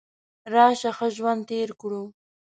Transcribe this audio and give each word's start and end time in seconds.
راشه 0.53 0.91
ښه 0.97 1.07
ژوند 1.15 1.41
تیر 1.49 1.69
کړو. 1.81 2.03